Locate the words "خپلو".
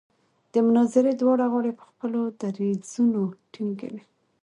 1.89-2.19